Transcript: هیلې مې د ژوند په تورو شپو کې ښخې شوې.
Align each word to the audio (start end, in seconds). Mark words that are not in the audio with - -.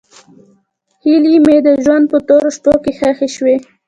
هیلې 1.03 1.35
مې 1.45 1.57
د 1.65 1.67
ژوند 1.83 2.05
په 2.11 2.17
تورو 2.27 2.49
شپو 2.55 2.73
کې 2.83 2.91
ښخې 2.99 3.27
شوې. 3.35 3.55